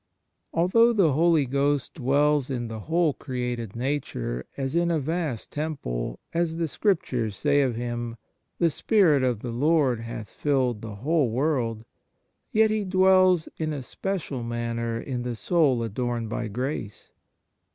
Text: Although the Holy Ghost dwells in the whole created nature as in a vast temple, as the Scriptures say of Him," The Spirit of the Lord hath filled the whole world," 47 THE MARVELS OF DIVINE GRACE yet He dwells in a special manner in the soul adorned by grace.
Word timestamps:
Although 0.51 0.93
the 0.93 1.11
Holy 1.13 1.45
Ghost 1.45 1.93
dwells 1.93 2.49
in 2.49 2.69
the 2.69 2.79
whole 2.79 3.13
created 3.13 3.75
nature 3.75 4.47
as 4.57 4.75
in 4.75 4.89
a 4.89 4.97
vast 4.97 5.51
temple, 5.51 6.19
as 6.33 6.57
the 6.57 6.67
Scriptures 6.67 7.35
say 7.37 7.61
of 7.61 7.75
Him," 7.75 8.17
The 8.57 8.71
Spirit 8.71 9.21
of 9.21 9.41
the 9.41 9.51
Lord 9.51 9.99
hath 9.99 10.31
filled 10.31 10.81
the 10.81 10.95
whole 10.95 11.29
world," 11.29 11.85
47 12.51 12.89
THE 12.89 12.97
MARVELS 12.97 13.45
OF 13.45 13.45
DIVINE 13.45 13.51
GRACE 13.51 13.51
yet 13.61 13.65
He 13.67 13.69
dwells 13.69 13.69
in 13.69 13.73
a 13.79 13.83
special 13.83 14.43
manner 14.43 14.99
in 14.99 15.21
the 15.21 15.35
soul 15.35 15.83
adorned 15.83 16.29
by 16.29 16.47
grace. 16.47 17.11